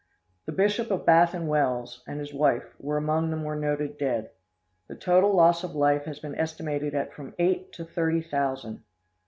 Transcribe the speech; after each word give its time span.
The 0.47 0.51
Bishop 0.51 0.89
of 0.89 1.05
Bath 1.05 1.35
and 1.35 1.47
Wells, 1.47 2.03
and 2.07 2.19
his 2.19 2.33
wife, 2.33 2.73
were 2.79 2.97
among 2.97 3.29
the 3.29 3.35
more 3.37 3.55
noted 3.55 3.99
dead. 3.99 4.31
The 4.87 4.95
total 4.95 5.31
loss 5.35 5.63
of 5.63 5.75
life 5.75 6.05
has 6.05 6.17
been 6.17 6.33
estimated 6.33 6.95
at 6.95 7.13
from 7.13 7.35
eight 7.37 7.71
to 7.73 7.85
thirty 7.85 8.23
thousand. 8.23 8.81